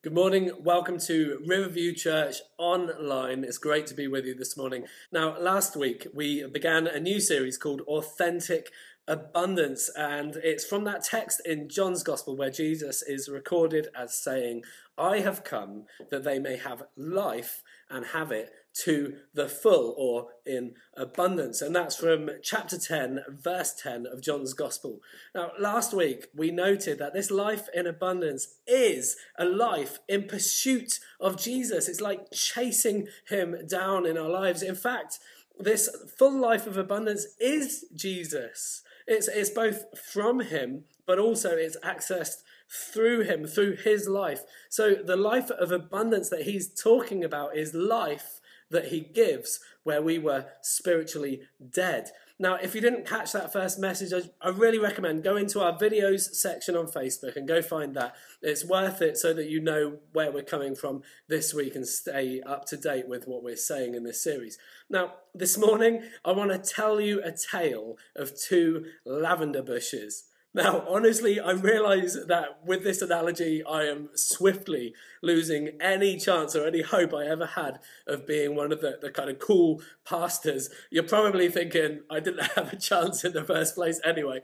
[0.00, 0.52] Good morning.
[0.60, 3.42] Welcome to Riverview Church Online.
[3.42, 4.84] It's great to be with you this morning.
[5.10, 8.70] Now, last week we began a new series called Authentic
[9.08, 14.62] Abundance, and it's from that text in John's Gospel where Jesus is recorded as saying,
[14.96, 18.50] I have come that they may have life and have it
[18.84, 21.60] to the full or in abundance.
[21.60, 25.00] And that's from chapter 10, verse 10 of John's Gospel.
[25.34, 31.00] Now, last week we noted that this life in abundance is a life in pursuit
[31.18, 31.88] of Jesus.
[31.88, 34.62] It's like chasing him down in our lives.
[34.62, 35.18] In fact,
[35.58, 38.82] this full life of abundance is Jesus.
[39.08, 44.42] It's, it's both from him, but also it's accessed through him, through his life.
[44.68, 48.40] So the life of abundance that he's talking about is life
[48.70, 52.10] that he gives where we were spiritually dead.
[52.40, 56.34] Now, if you didn't catch that first message, I, really recommend go into our videos
[56.34, 58.14] section on Facebook and go find that.
[58.42, 62.40] It's worth it so that you know where we're coming from this week and stay
[62.42, 64.56] up to date with what we're saying in this series.
[64.88, 70.27] Now, this morning, I want to tell you a tale of two lavender bushes.
[70.54, 76.66] Now, honestly, I realize that with this analogy, I am swiftly losing any chance or
[76.66, 80.70] any hope I ever had of being one of the, the kind of cool pastors.
[80.90, 84.40] You're probably thinking I didn't have a chance in the first place anyway.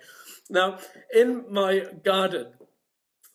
[0.50, 0.78] Now,
[1.12, 2.48] in my garden,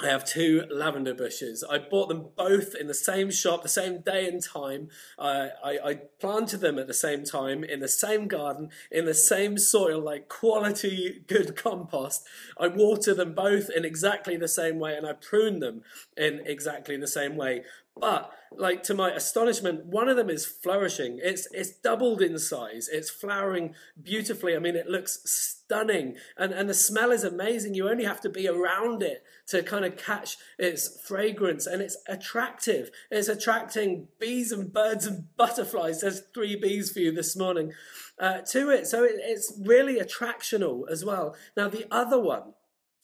[0.02, 1.62] I have two lavender bushes.
[1.70, 4.88] I bought them both in the same shop, the same day and time.
[5.18, 9.58] I, I, planted them at the same time in the same garden, in the same
[9.58, 12.26] soil, like quality good compost.
[12.58, 15.84] I water them both in exactly the same way and I prune them
[16.16, 17.64] in exactly the same way.
[18.00, 21.20] But like to my astonishment, one of them is flourishing.
[21.22, 22.90] It's it's doubled in size.
[22.92, 24.56] It's flowering beautifully.
[24.56, 27.76] I mean, it looks stunning, and and the smell is amazing.
[27.76, 31.98] You only have to be around it to kind of catch its fragrance, and it's
[32.08, 32.90] attractive.
[33.12, 36.02] It's attracting bees and birds and butterflies.
[36.02, 37.74] There's three bees for you this morning
[38.20, 41.36] uh, to it, so it, it's really attractional as well.
[41.56, 42.54] Now the other one,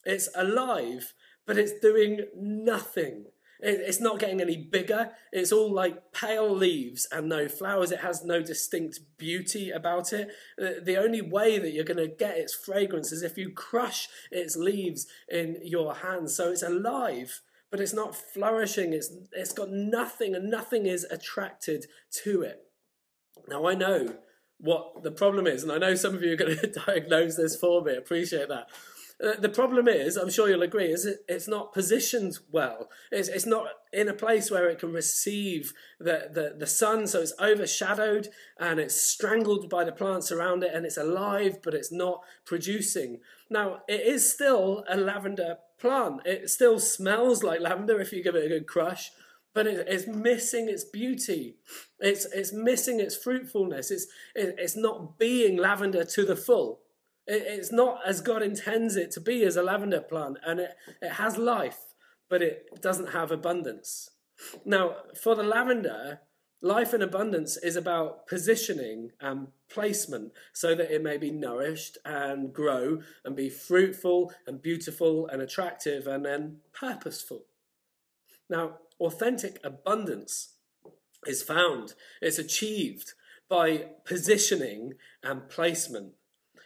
[0.06, 1.14] it's alive,
[1.46, 3.26] but it's doing nothing.
[3.60, 5.12] It's not getting any bigger.
[5.32, 7.92] It's all like pale leaves and no flowers.
[7.92, 10.30] It has no distinct beauty about it.
[10.58, 14.56] The only way that you're going to get its fragrance is if you crush its
[14.56, 16.36] leaves in your hands.
[16.36, 18.94] So it's alive, but it's not flourishing.
[18.94, 21.86] It's, it's got nothing, and nothing is attracted
[22.24, 22.62] to it.
[23.48, 24.16] Now, I know
[24.58, 27.56] what the problem is, and I know some of you are going to diagnose this
[27.56, 27.96] for me.
[27.96, 28.68] Appreciate that.
[29.24, 32.90] Uh, the problem is, I'm sure you'll agree, is it, it's not positioned well.
[33.12, 37.22] It's, it's not in a place where it can receive the, the, the sun, so
[37.22, 38.28] it's overshadowed
[38.60, 43.22] and it's strangled by the plants around it and it's alive, but it's not producing.
[43.50, 46.22] Now, it is still a lavender plant.
[46.26, 49.12] It still smells like lavender if you give it a good crush,
[49.54, 51.56] but it, it's missing its beauty.
[52.02, 53.92] It's, it's missing its fruitfulness.
[53.92, 56.82] It's, it, it's not being lavender to the full.
[57.28, 61.14] It's not as God intends it to be as a lavender plant, and it, it
[61.14, 61.94] has life,
[62.30, 64.12] but it doesn't have abundance.
[64.64, 66.20] Now, for the lavender,
[66.62, 72.54] life in abundance is about positioning and placement so that it may be nourished and
[72.54, 77.46] grow and be fruitful and beautiful and attractive and then purposeful.
[78.50, 80.54] Now, authentic abundance
[81.26, 83.14] is found, it's achieved
[83.50, 84.94] by positioning
[85.24, 86.14] and placement.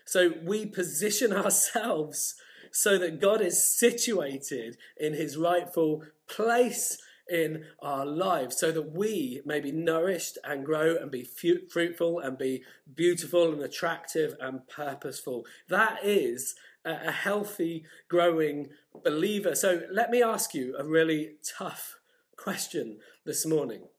[0.09, 2.33] So we position ourselves
[2.71, 6.97] so that God is situated in his rightful place
[7.29, 12.39] in our lives so that we may be nourished and grow and be fruitful and
[12.39, 12.63] be
[12.95, 15.45] beautiful and attractive and purposeful.
[15.67, 18.69] That is a healthy, growing
[19.03, 19.53] believer.
[19.53, 21.97] So let me ask you a really tough
[22.35, 23.89] question this morning.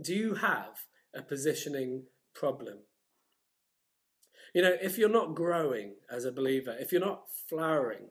[0.00, 2.78] Do you have a positioning problem?
[4.52, 8.08] You know, if you're not growing as a believer, if you're not flowering,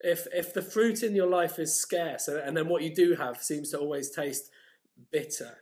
[0.00, 3.14] if if the fruit in your life is scarce uh, and then what you do
[3.16, 4.50] have seems to always taste
[5.10, 5.58] bitter,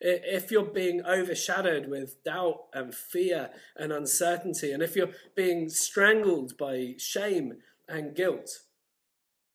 [0.00, 6.56] if you're being overshadowed with doubt and fear and uncertainty, and if you're being strangled
[6.56, 7.54] by shame
[7.88, 8.60] and guilt,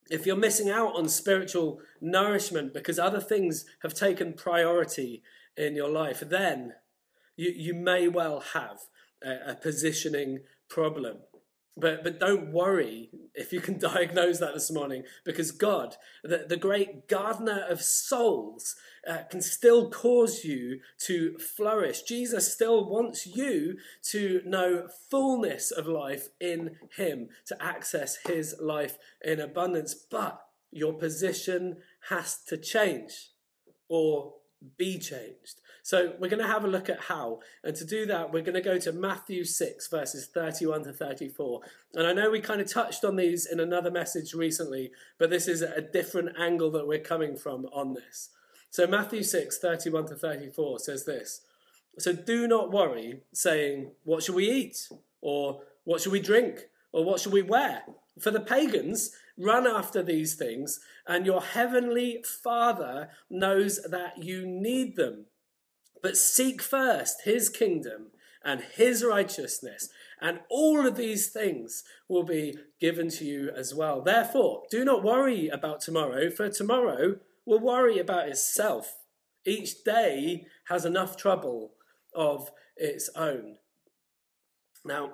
[0.09, 5.23] if you're missing out on spiritual nourishment because other things have taken priority
[5.55, 6.73] in your life, then
[7.37, 8.79] you, you may well have
[9.23, 10.39] a, a positioning
[10.69, 11.17] problem.
[11.75, 16.57] But, but don't worry if you can diagnose that this morning, because God, the, the
[16.57, 18.75] great gardener of souls,
[19.07, 22.03] uh, can still cause you to flourish.
[22.03, 23.77] Jesus still wants you
[24.11, 29.93] to know fullness of life in Him, to access His life in abundance.
[29.93, 30.41] But
[30.71, 31.77] your position
[32.09, 33.31] has to change
[33.89, 34.35] or
[34.77, 35.59] be changed.
[35.83, 37.39] So we're going to have a look at how.
[37.61, 41.59] And to do that, we're going to go to Matthew 6, verses 31 to 34.
[41.95, 45.45] And I know we kind of touched on these in another message recently, but this
[45.45, 48.29] is a different angle that we're coming from on this.
[48.69, 51.41] So Matthew 6, 31 to 34 says this.
[51.99, 54.87] So do not worry, saying, What shall we eat?
[55.21, 56.61] Or what shall we drink?
[56.93, 57.83] Or what shall we wear?
[58.19, 64.95] For the pagans run after these things, and your heavenly Father knows that you need
[64.95, 65.25] them.
[66.03, 68.11] But seek first his kingdom
[68.43, 69.89] and his righteousness,
[70.21, 74.01] and all of these things will be given to you as well.
[74.01, 77.15] Therefore, do not worry about tomorrow, for tomorrow
[77.45, 78.97] will worry about itself.
[79.45, 81.71] Each day has enough trouble
[82.13, 83.55] of its own.
[84.85, 85.13] Now,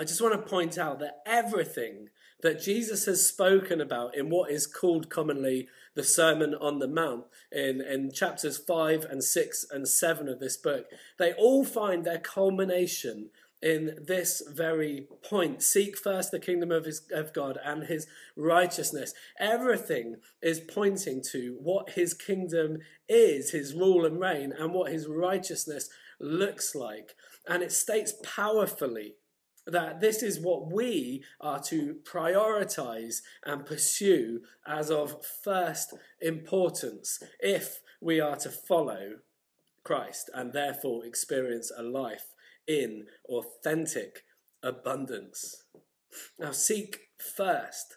[0.00, 2.08] I just want to point out that everything
[2.42, 7.24] that Jesus has spoken about in what is called commonly the Sermon on the Mount
[7.52, 10.86] in, in chapters 5 and 6 and 7 of this book,
[11.18, 13.28] they all find their culmination
[13.60, 15.62] in this very point.
[15.62, 18.06] Seek first the kingdom of, his, of God and his
[18.36, 19.12] righteousness.
[19.38, 25.06] Everything is pointing to what his kingdom is, his rule and reign, and what his
[25.06, 27.16] righteousness looks like.
[27.46, 29.16] And it states powerfully
[29.72, 37.80] that this is what we are to prioritize and pursue as of first importance if
[38.00, 39.16] we are to follow
[39.82, 42.34] Christ and therefore experience a life
[42.66, 44.24] in authentic
[44.62, 45.64] abundance.
[46.38, 47.96] Now, seek first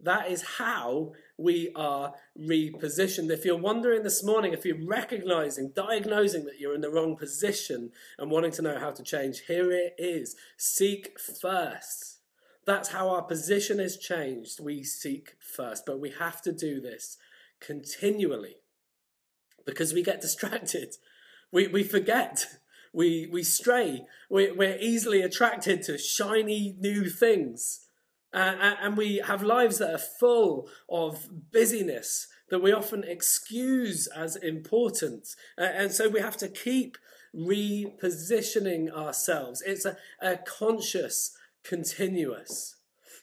[0.00, 3.30] that is how we are repositioned.
[3.30, 7.90] If you're wondering this morning, if you're recognizing, diagnosing that you're in the wrong position
[8.18, 10.36] and wanting to know how to change, here it is.
[10.56, 12.18] Seek first.
[12.64, 14.60] That's how our position is changed.
[14.60, 15.84] We seek first.
[15.84, 17.16] But we have to do this
[17.60, 18.56] continually
[19.66, 20.94] because we get distracted.
[21.50, 22.46] We, we forget.
[22.92, 24.02] We, we stray.
[24.30, 27.87] We, we're easily attracted to shiny new things
[28.32, 34.36] uh, and we have lives that are full of busyness that we often excuse as
[34.36, 35.28] important.
[35.58, 36.96] Uh, and so we have to keep
[37.34, 39.62] repositioning ourselves.
[39.66, 42.76] It's a, a conscious, continuous.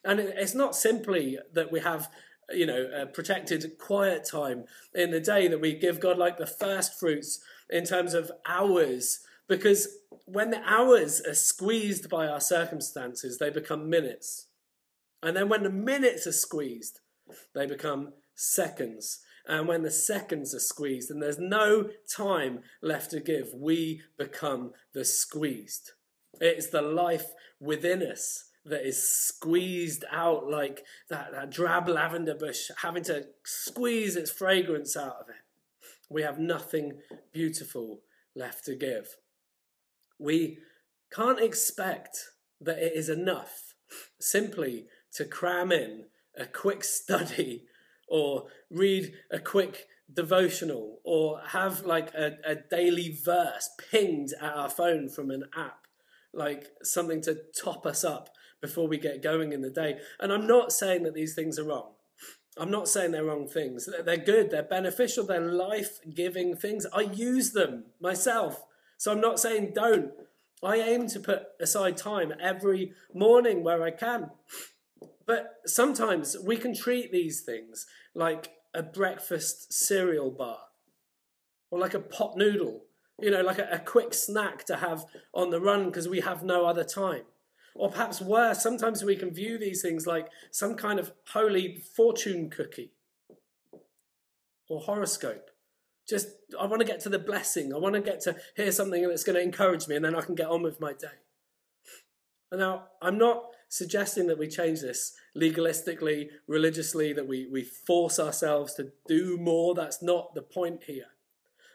[0.04, 2.10] And it's not simply that we have
[2.52, 6.46] you know, a protected quiet time in the day that we give God like the
[6.46, 9.20] first fruits in terms of hours.
[9.48, 9.88] Because
[10.26, 14.48] when the hours are squeezed by our circumstances, they become minutes.
[15.26, 17.00] And then when the minutes are squeezed,
[17.56, 19.22] they become seconds.
[19.48, 24.74] And when the seconds are squeezed and there's no time left to give, we become
[24.94, 25.94] the squeezed.
[26.40, 32.70] It's the life within us that is squeezed out like that, that drab lavender bush,
[32.84, 35.42] having to squeeze its fragrance out of it.
[36.08, 37.00] We have nothing
[37.34, 38.02] beautiful
[38.36, 39.18] left to give.
[40.20, 40.60] We
[41.12, 42.30] can't expect
[42.62, 43.74] that it is enough
[44.20, 46.06] simply to cram in
[46.38, 47.66] a quick study
[48.08, 54.70] or read a quick devotional or have like a, a daily verse pinged at our
[54.70, 55.88] phone from an app,
[56.34, 58.30] like something to top us up
[58.62, 59.98] before we get going in the day.
[60.20, 61.92] And I'm not saying that these things are wrong.
[62.58, 63.90] I'm not saying they're wrong things.
[64.06, 66.86] They're good, they're beneficial, they're life giving things.
[66.94, 68.64] I use them myself.
[68.98, 70.12] So I'm not saying don't.
[70.64, 74.32] I aim to put aside time every morning where I can.
[75.26, 80.60] But sometimes we can treat these things like a breakfast cereal bar
[81.72, 82.84] or like a pot noodle,
[83.20, 86.44] you know, like a, a quick snack to have on the run because we have
[86.44, 87.24] no other time.
[87.74, 92.50] Or perhaps worse, sometimes we can view these things like some kind of holy fortune
[92.50, 92.92] cookie
[94.70, 95.50] or horoscope.
[96.08, 96.28] Just,
[96.60, 97.74] I want to get to the blessing.
[97.74, 100.22] I want to get to hear something that's going to encourage me, and then I
[100.22, 101.08] can get on with my day.
[102.52, 108.20] And now, I'm not suggesting that we change this legalistically, religiously, that we, we force
[108.20, 109.76] ourselves to do more.
[109.76, 111.08] That's not the point here.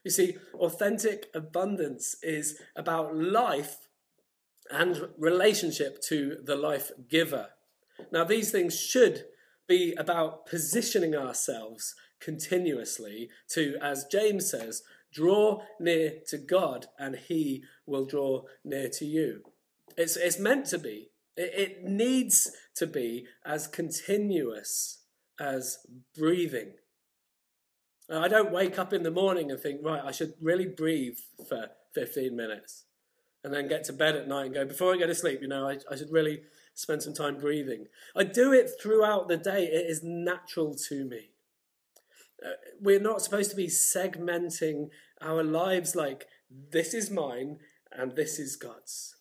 [0.04, 3.88] You see, authentic abundance is about life
[4.70, 7.49] and relationship to the life giver.
[8.11, 9.25] Now, these things should
[9.66, 14.82] be about positioning ourselves continuously to, as James says,
[15.12, 19.42] draw near to God and he will draw near to you.
[19.97, 21.11] It's, it's meant to be.
[21.40, 25.04] It, it needs to be as continuous
[25.40, 25.78] as
[26.16, 26.73] breathing.
[28.12, 31.18] I don't wake up in the morning and think, right, I should really breathe
[31.49, 32.85] for 15 minutes
[33.42, 35.49] and then get to bed at night and go, before I go to sleep, you
[35.49, 36.42] know, I, I should really
[36.75, 37.87] spend some time breathing.
[38.14, 39.64] I do it throughout the day.
[39.64, 41.30] It is natural to me.
[42.44, 44.88] Uh, we're not supposed to be segmenting
[45.23, 47.59] our lives like this is mine
[47.92, 49.16] and this is God's.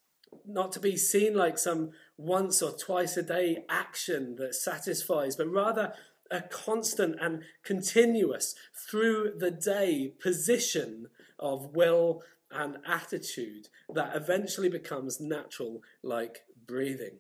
[0.46, 5.48] Not to be seen like some once or twice a day action that satisfies, but
[5.48, 5.94] rather
[6.30, 11.08] a constant and continuous through the day position
[11.40, 12.22] of will
[12.52, 17.20] and attitude that eventually becomes natural like breathing.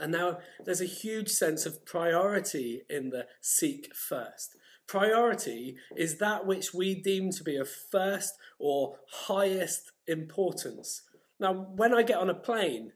[0.00, 4.56] And now there's a huge sense of priority in the seek first.
[4.86, 11.02] Priority is that which we deem to be of first or highest importance.
[11.38, 12.92] Now, when I get on a plane,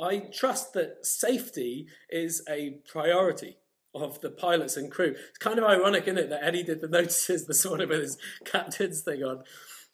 [0.00, 3.56] I trust that safety is a priority
[3.94, 5.14] of the pilots and crew.
[5.28, 8.18] It's kind of ironic, isn't it, that Eddie did the notices this morning with his
[8.44, 9.42] captain's thing on.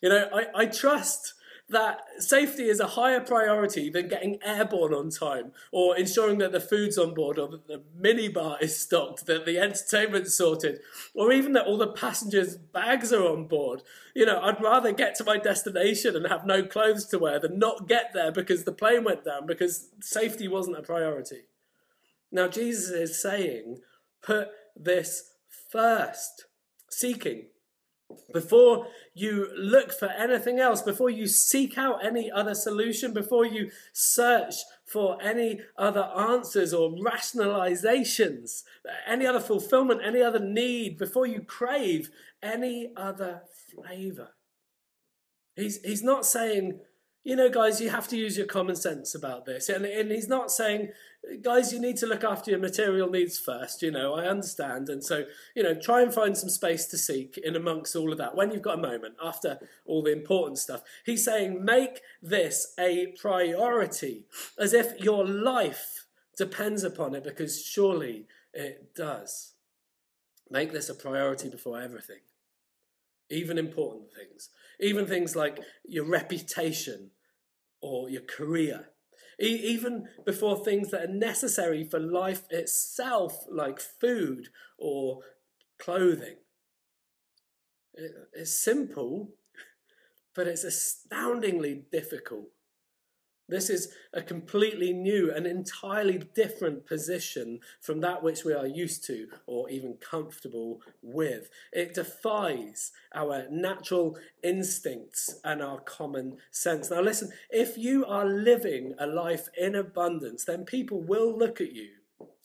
[0.01, 1.35] You know, I, I trust
[1.69, 6.61] that safety is a higher priority than getting airborne on time or ensuring that the
[6.61, 10.81] food's on board or that the minibar is stocked, that the entertainment's sorted,
[11.15, 13.83] or even that all the passengers' bags are on board.
[14.15, 17.59] You know, I'd rather get to my destination and have no clothes to wear than
[17.59, 21.45] not get there because the plane went down because safety wasn't a priority.
[22.31, 23.81] Now, Jesus is saying,
[24.23, 25.31] put this
[25.71, 26.47] first,
[26.91, 27.47] seeking
[28.33, 33.71] before you look for anything else, before you seek out any other solution, before you
[33.93, 34.55] search
[34.85, 38.63] for any other answers or rationalizations,
[39.07, 42.11] any other fulfillment, any other need, before you crave
[42.43, 44.31] any other flavor.
[45.57, 46.81] He's, he's not saying,
[47.25, 49.69] you know, guys, you have to use your common sense about this.
[49.69, 50.91] And, and he's not saying,
[51.41, 53.81] guys, you need to look after your material needs first.
[53.81, 54.89] You know, I understand.
[54.89, 55.25] And so,
[55.55, 58.51] you know, try and find some space to seek in amongst all of that when
[58.51, 60.83] you've got a moment after all the important stuff.
[61.07, 64.25] He's saying, make this a priority
[64.59, 69.53] as if your life depends upon it because surely it does.
[70.51, 72.21] Make this a priority before everything,
[73.33, 74.51] even important things.
[74.81, 77.11] Even things like your reputation
[77.81, 78.91] or your career.
[79.41, 84.49] E- even before things that are necessary for life itself, like food
[84.79, 85.21] or
[85.79, 86.37] clothing.
[88.33, 89.33] It's simple,
[90.35, 92.49] but it's astoundingly difficult.
[93.53, 99.05] This is a completely new and entirely different position from that which we are used
[99.05, 101.51] to or even comfortable with.
[101.71, 106.91] It defies our natural instincts and our common sense.
[106.91, 111.73] Now, listen, if you are living a life in abundance, then people will look at
[111.73, 111.91] you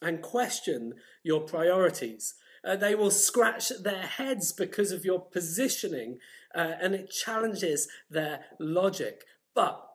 [0.01, 2.33] and question your priorities.
[2.65, 6.19] Uh, they will scratch their heads because of your positioning,
[6.53, 9.23] uh, and it challenges their logic.
[9.55, 9.86] But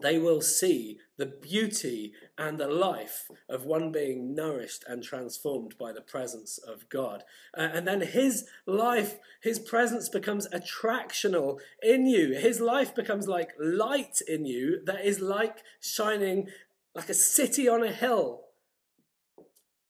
[0.00, 5.92] they will see the beauty and the life of one being nourished and transformed by
[5.92, 7.24] the presence of God.
[7.56, 12.34] Uh, and then his life, his presence becomes attractional in you.
[12.34, 16.48] His life becomes like light in you that is like shining
[16.94, 18.42] like a city on a hill.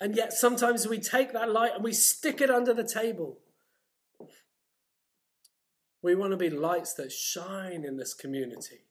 [0.00, 3.38] And yet sometimes we take that light and we stick it under the table.
[6.00, 8.88] We want to be lights that shine in this community.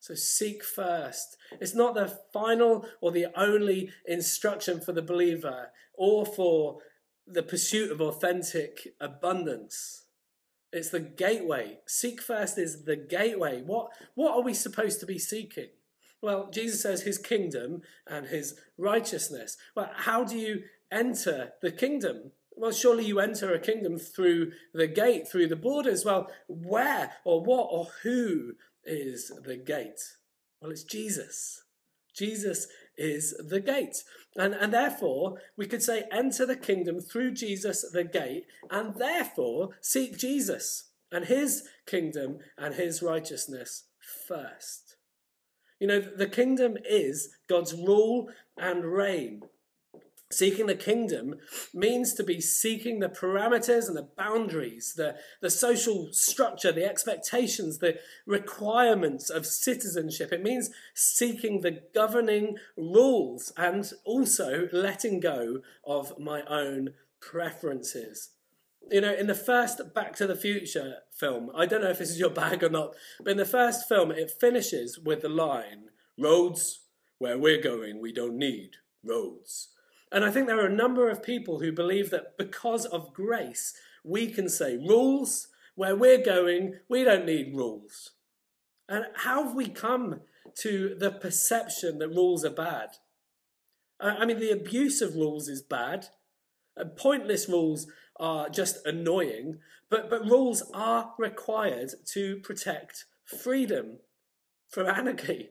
[0.00, 1.36] So seek first.
[1.60, 6.78] It's not the final or the only instruction for the believer or for
[7.26, 10.04] the pursuit of authentic abundance.
[10.72, 11.78] It's the gateway.
[11.86, 13.62] Seek first is the gateway.
[13.62, 15.68] What, what are we supposed to be seeking?
[16.22, 19.56] Well, Jesus says his kingdom and his righteousness.
[19.74, 22.32] Well, how do you enter the kingdom?
[22.52, 26.04] Well, surely you enter a kingdom through the gate, through the borders.
[26.04, 28.52] Well, where or what or who
[28.86, 30.00] is the gate?
[30.60, 31.62] Well, it's Jesus.
[32.14, 32.66] Jesus
[32.96, 34.02] is the gate.
[34.36, 39.70] And, and therefore, we could say, enter the kingdom through Jesus, the gate, and therefore
[39.80, 43.84] seek Jesus and his kingdom and his righteousness
[44.26, 44.96] first.
[45.78, 49.42] You know, the kingdom is God's rule and reign.
[50.32, 51.36] Seeking the kingdom
[51.72, 57.78] means to be seeking the parameters and the boundaries, the, the social structure, the expectations,
[57.78, 60.32] the requirements of citizenship.
[60.32, 68.30] It means seeking the governing rules and also letting go of my own preferences.
[68.90, 72.10] You know, in the first Back to the Future film, I don't know if this
[72.10, 75.90] is your bag or not, but in the first film, it finishes with the line
[76.18, 76.80] Roads,
[77.18, 79.68] where we're going, we don't need roads.
[80.12, 83.74] And I think there are a number of people who believe that because of grace,
[84.04, 88.12] we can say rules, where we're going, we don't need rules.
[88.88, 90.20] And how have we come
[90.56, 92.90] to the perception that rules are bad.
[94.00, 96.06] I mean, the abuse of rules is bad.
[96.78, 97.86] Uh, pointless rules
[98.18, 99.58] are just annoying,
[99.90, 103.98] but, but rules are required to protect freedom
[104.68, 105.50] from anarchy.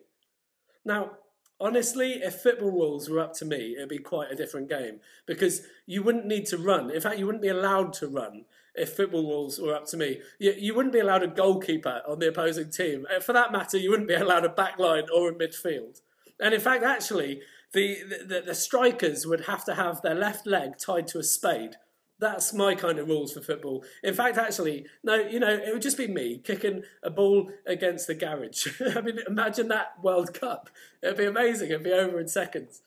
[0.83, 1.17] Now,
[1.59, 5.61] honestly, if football rules were up to me, it'd be quite a different game because
[5.85, 6.91] you wouldn't need to run.
[6.91, 8.45] In fact, you wouldn't be allowed to run
[8.75, 10.19] if football rules were up to me.
[10.39, 13.05] You, you wouldn't be allowed a goalkeeper on the opposing team.
[13.13, 16.01] Uh, for that matter, you wouldn't be allowed a backline or a midfield.
[16.39, 17.97] And in fact, actually, the,
[18.27, 21.77] the, the strikers would have to have their left leg tied to a spade.
[22.17, 23.83] That's my kind of rules for football.
[24.01, 28.07] In fact, actually, no, you know, it would just be me kicking a ball against
[28.07, 28.81] the garage.
[28.95, 30.69] I mean, imagine that World Cup.
[31.03, 31.69] It'd be amazing.
[31.69, 32.81] It'd be over in seconds.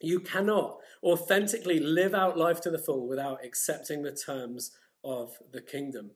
[0.00, 4.72] You cannot authentically live out life to the full without accepting the terms
[5.04, 6.12] of the kingdom.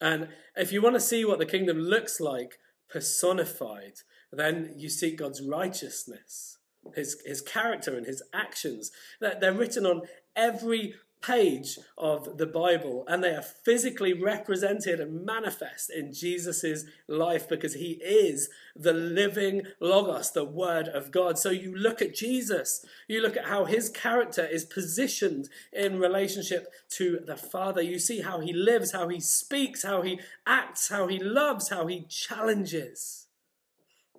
[0.00, 4.00] And if you want to see what the kingdom looks like personified,
[4.32, 6.58] then you seek God's righteousness,
[6.94, 8.90] his, his character and his actions.
[9.20, 10.02] They're written on
[10.34, 17.48] every page of the Bible, and they are physically represented and manifest in Jesus' life
[17.48, 21.38] because he is the living Logos, the Word of God.
[21.38, 26.72] So you look at Jesus, you look at how his character is positioned in relationship
[26.90, 27.80] to the Father.
[27.80, 31.86] You see how he lives, how he speaks, how he acts, how he loves, how
[31.86, 33.26] he challenges.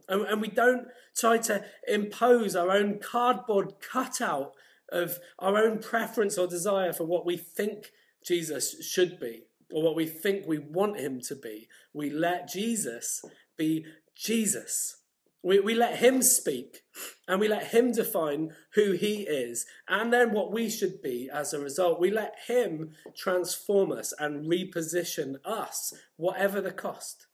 [0.08, 4.54] And, and we don't try to impose our own cardboard cutout
[4.94, 7.92] of our own preference or desire for what we think
[8.26, 11.68] Jesus should be or what we think we want him to be.
[11.94, 13.22] We let Jesus
[13.58, 13.86] be
[14.16, 14.98] Jesus.
[15.42, 16.84] We, we let him speak
[17.28, 21.54] and we let him define who he is and then what we should be as
[21.54, 22.00] a result.
[22.00, 27.28] We let him transform us and reposition us, whatever the cost,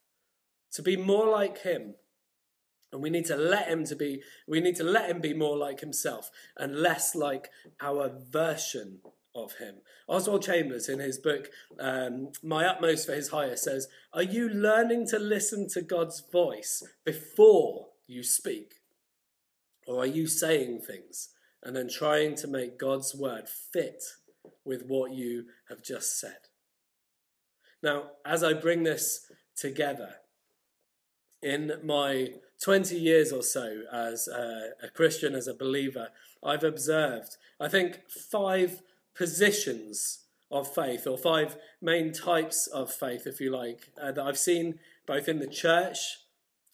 [0.72, 1.94] to be more like him
[2.92, 5.56] and we need to let him to be we need to let him be more
[5.56, 9.00] like himself and less like our version
[9.34, 9.76] of him.
[10.08, 15.06] Oswald Chambers, in his book um, My Utmost for His Highest, says, Are you learning
[15.08, 18.74] to listen to God's voice before you speak?
[19.86, 21.30] Or are you saying things
[21.62, 24.02] and then trying to make God's word fit
[24.64, 26.48] with what you have just said?
[27.82, 30.16] Now, as I bring this together,
[31.42, 32.28] in my
[32.62, 36.08] 20 years or so as a, a, Christian, as a believer,
[36.44, 38.82] I've observed, I think, five
[39.14, 44.38] positions of faith, or five main types of faith, if you like, uh, that I've
[44.38, 46.18] seen both in the church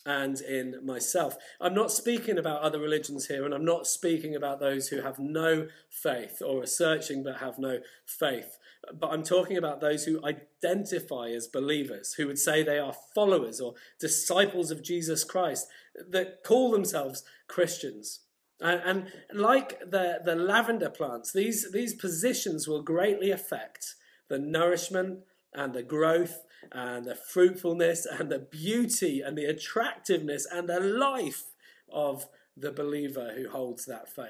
[0.07, 1.37] and in myself.
[1.61, 5.19] I'm not speaking about other religions here, and I'm not speaking about those who have
[5.19, 8.57] no faith or are searching but have no faith
[8.95, 13.61] but I'm talking about those who identify as believers, who would say they are followers
[13.61, 15.67] or disciples of Jesus Christ,
[16.09, 18.21] that call themselves Christians.
[18.61, 23.95] And, and like the, the lavender plants, these, these positions will greatly affect
[24.29, 25.21] the nourishment
[25.53, 26.43] and the growth
[26.73, 31.45] and the fruitfulness and the beauty and the attractiveness and the life
[31.93, 34.29] of the believer who holds that faith.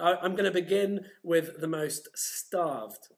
[0.00, 3.08] I'm going to begin with the most starved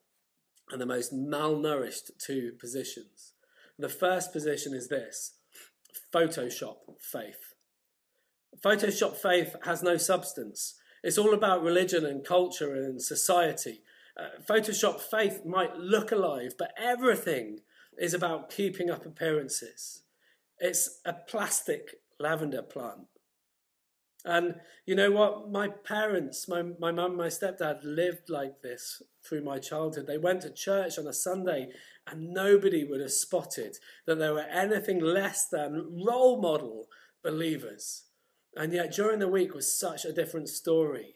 [0.70, 3.34] and the most malnourished two positions.
[3.78, 5.34] The first position is this
[6.14, 7.54] Photoshop faith.
[8.64, 10.74] Photoshop faith has no substance.
[11.02, 13.82] It's all about religion and culture and society.
[14.18, 17.60] Uh, Photoshop faith might look alive, but everything
[17.98, 20.02] is about keeping up appearances.
[20.58, 23.06] It's a plastic lavender plant.
[24.24, 25.50] And you know what?
[25.50, 30.06] My parents, my, my mum, my stepdad lived like this through my childhood.
[30.06, 31.70] They went to church on a Sunday
[32.06, 36.88] and nobody would have spotted that they were anything less than role model
[37.22, 38.04] believers.
[38.56, 41.14] And yet during the week was such a different story.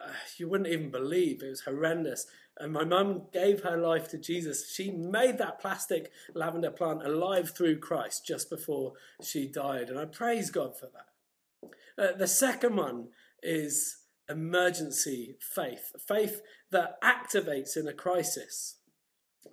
[0.00, 2.26] Uh, you wouldn't even believe it was horrendous.
[2.58, 4.70] And my mum gave her life to Jesus.
[4.72, 9.88] She made that plastic lavender plant alive through Christ just before she died.
[9.90, 11.72] And I praise God for that.
[11.96, 13.08] Uh, the second one
[13.42, 13.96] is
[14.28, 16.40] emergency faith, faith
[16.70, 18.76] that activates in a crisis.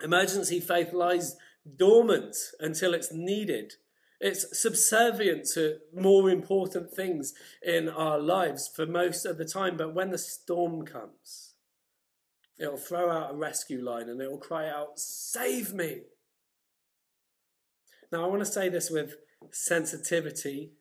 [0.03, 1.35] Emergency faith lies
[1.77, 3.73] dormant until it's needed.
[4.19, 7.33] It's subservient to more important things
[7.63, 11.50] in our lives for most of the time, but when the storm comes,
[12.61, 16.01] it'll throw out a rescue line and it'll cry out, Save me!
[18.11, 19.15] Now, I want to say this with
[19.51, 20.73] sensitivity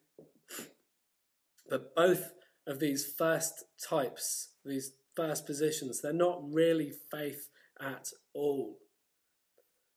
[1.70, 2.32] but both
[2.66, 7.48] of these first types, these first positions, they're not really faith
[7.80, 8.78] at all.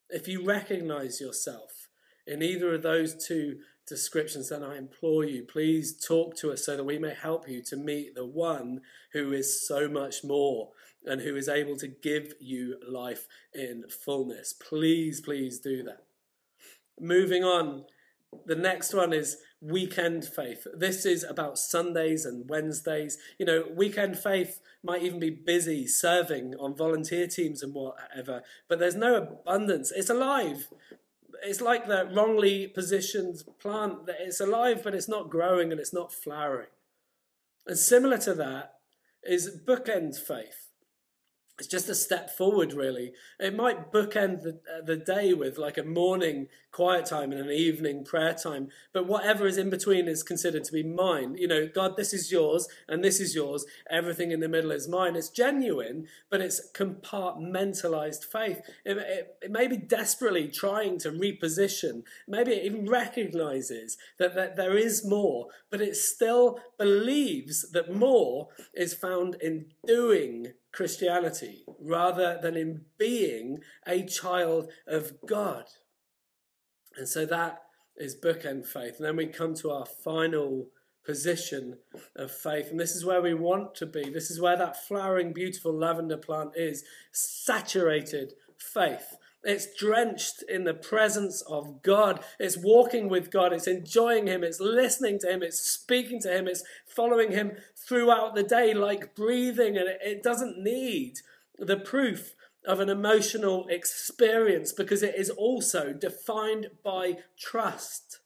[0.08, 1.88] If you recognize yourself
[2.26, 6.76] in either of those two descriptions, then I implore you, please talk to us so
[6.76, 8.80] that we may help you to meet the one
[9.12, 10.70] who is so much more
[11.04, 14.52] and who is able to give you life in fullness.
[14.52, 16.04] Please, please do that.
[16.98, 17.84] Moving on,
[18.46, 20.66] the next one is weekend faith.
[20.74, 23.18] This is about Sundays and Wednesdays.
[23.38, 28.78] You know, weekend faith might even be busy serving on volunteer teams and whatever, but
[28.78, 29.90] there's no abundance.
[29.90, 30.68] It's alive.
[31.44, 35.92] It's like the wrongly positioned plant that it's alive, but it's not growing and it's
[35.92, 36.68] not flowering.
[37.66, 38.74] And similar to that
[39.22, 40.70] is bookend faith
[41.58, 43.12] it's just a step forward, really.
[43.38, 47.50] It might bookend the, uh, the day with like a morning quiet time and an
[47.50, 51.36] evening prayer time, but whatever is in between is considered to be mine.
[51.38, 53.64] You know, God, this is yours and this is yours.
[53.88, 55.14] Everything in the middle is mine.
[55.14, 58.60] It's genuine, but it's compartmentalized faith.
[58.84, 62.02] It, it, it may be desperately trying to reposition.
[62.26, 68.48] Maybe it even recognizes that, that there is more, but it still believes that more
[68.74, 75.66] is found in doing Christianity rather than in being a child of God.
[76.96, 77.62] And so that
[77.96, 78.96] is bookend faith.
[78.96, 80.68] And then we come to our final
[81.04, 81.78] position
[82.16, 82.70] of faith.
[82.70, 84.08] And this is where we want to be.
[84.10, 89.16] This is where that flowering, beautiful lavender plant is saturated faith.
[89.44, 92.24] It's drenched in the presence of God.
[92.38, 93.52] It's walking with God.
[93.52, 94.42] It's enjoying Him.
[94.42, 95.42] It's listening to Him.
[95.42, 96.48] It's speaking to Him.
[96.48, 99.76] It's following Him throughout the day like breathing.
[99.76, 101.18] And it doesn't need
[101.58, 102.34] the proof
[102.66, 108.20] of an emotional experience because it is also defined by trust.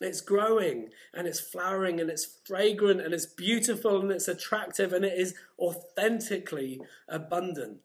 [0.00, 5.04] It's growing and it's flowering and it's fragrant and it's beautiful and it's attractive and
[5.04, 7.78] it is authentically abundant.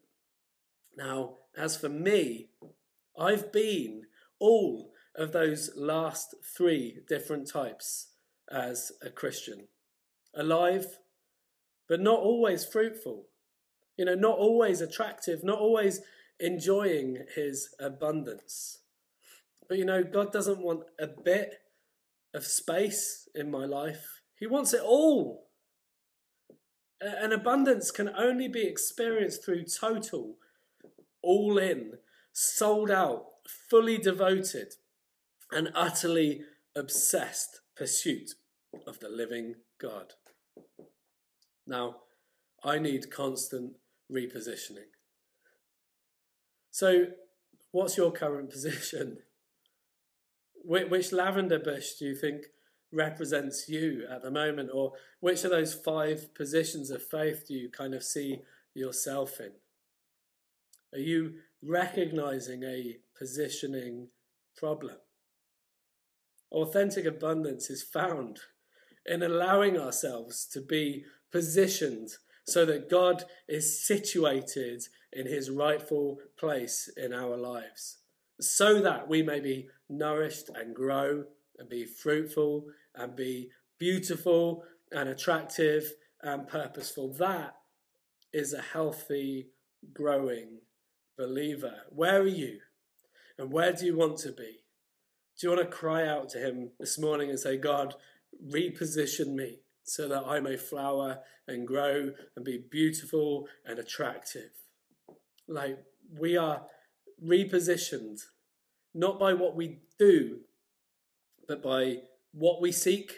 [1.00, 2.50] Now, as for me,
[3.18, 4.04] I've been
[4.38, 8.08] all of those last three different types
[8.52, 9.70] as a Christian.
[10.36, 10.98] Alive,
[11.88, 13.28] but not always fruitful.
[13.96, 16.02] You know, not always attractive, not always
[16.38, 18.80] enjoying his abundance.
[19.70, 21.60] But you know, God doesn't want a bit
[22.34, 25.48] of space in my life, He wants it all.
[27.00, 30.36] An abundance can only be experienced through total
[31.22, 31.94] all in,
[32.34, 33.26] sold out,
[33.70, 34.74] fully devoted,
[35.52, 36.42] and utterly
[36.76, 38.32] obsessed pursuit
[38.86, 40.14] of the living God.
[41.66, 41.98] Now,
[42.64, 43.74] I need constant
[44.12, 44.90] repositioning.
[46.72, 47.08] So,
[47.72, 49.20] what's your current position?
[50.64, 52.48] Which lavender bush do you think
[52.92, 54.70] represents you at the moment?
[54.74, 58.42] Or which of those five positions of faith do you kind of see
[58.74, 59.52] yourself in?
[60.94, 64.08] Are you recognizing a positioning
[64.58, 64.98] problem?
[66.52, 68.40] Authentic abundance is found
[69.06, 72.10] in allowing ourselves to be positioned
[72.46, 74.82] so that God is situated
[75.14, 77.98] in his rightful place in our lives,
[78.42, 81.26] so that we may be nourished and grow
[81.60, 87.14] and be fruitful and be beautiful and attractive and purposeful.
[87.14, 87.56] That
[88.34, 89.50] is a healthy,
[89.94, 90.62] growing
[91.20, 91.74] believer.
[91.90, 92.60] Where are you?
[93.38, 94.64] And where do you want to be?
[95.38, 97.96] Do you want to cry out to Him this morning and say, God,
[98.52, 104.52] reposition me so that I may flower and grow and be beautiful and attractive?
[105.48, 105.80] Like
[106.18, 106.64] we are
[107.24, 108.22] repositioned
[108.94, 110.40] not by what we do,
[111.48, 111.98] but by
[112.32, 113.12] what we seek,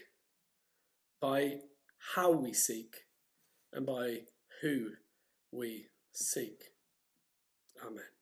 [1.22, 1.60] by
[2.16, 2.96] how we seek,
[3.72, 4.22] and by
[4.62, 4.90] who
[5.52, 6.71] we seek.
[7.86, 8.21] Amen.